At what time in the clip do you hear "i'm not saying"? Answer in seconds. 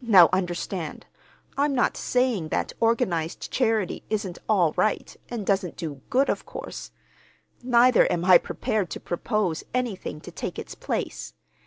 1.58-2.48